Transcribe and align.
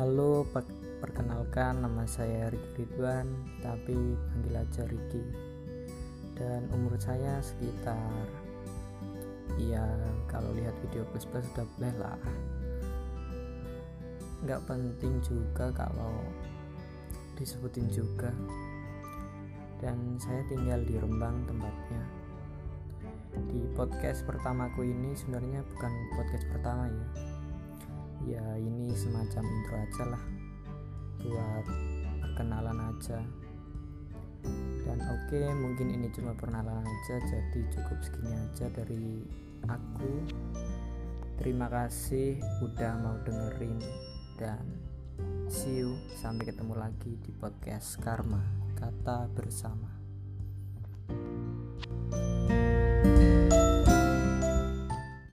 Halo, 0.00 0.48
perkenalkan 1.04 1.84
nama 1.84 2.08
saya 2.08 2.48
Riki 2.48 2.88
Ridwan, 2.88 3.28
tapi 3.60 4.16
panggil 4.32 4.56
aja 4.56 4.88
Riki. 4.88 5.20
Dan 6.40 6.72
umur 6.72 6.96
saya 6.96 7.36
sekitar 7.44 8.24
ya 9.60 9.84
kalau 10.24 10.56
lihat 10.56 10.72
video 10.80 11.04
plus 11.12 11.28
plus 11.28 11.44
sudah 11.52 11.68
boleh 11.76 11.94
lah. 12.00 12.16
Nggak 14.40 14.64
penting 14.64 15.20
juga 15.20 15.68
kalau 15.68 16.16
disebutin 17.36 17.92
juga. 17.92 18.32
Dan 19.84 20.16
saya 20.16 20.40
tinggal 20.48 20.80
di 20.80 20.96
Rembang 20.96 21.44
tempatnya. 21.44 22.04
Di 23.52 23.68
podcast 23.76 24.24
pertamaku 24.24 24.80
ini 24.80 25.12
sebenarnya 25.12 25.60
bukan 25.60 25.92
podcast 26.16 26.48
pertama 26.48 26.88
ya 26.88 27.39
semacam 29.00 29.44
intro 29.48 29.76
aja 29.80 30.04
lah. 30.12 30.24
Buat 31.24 31.66
perkenalan 32.20 32.78
aja. 32.92 33.18
Dan 34.84 34.98
oke 35.00 35.28
okay, 35.28 35.48
mungkin 35.56 35.88
ini 35.92 36.08
cuma 36.12 36.36
perkenalan 36.36 36.84
aja 36.84 37.16
jadi 37.24 37.60
cukup 37.72 37.98
segini 38.04 38.32
aja 38.36 38.66
dari 38.72 39.24
aku. 39.68 40.12
Terima 41.40 41.72
kasih 41.72 42.36
udah 42.60 42.92
mau 43.00 43.16
dengerin 43.24 43.80
dan 44.36 44.64
see 45.48 45.80
you. 45.80 45.96
Sampai 46.20 46.52
ketemu 46.52 46.76
lagi 46.76 47.16
di 47.24 47.32
podcast 47.32 47.96
Karma 48.00 48.40
kata 48.76 49.28
bersama 49.32 49.99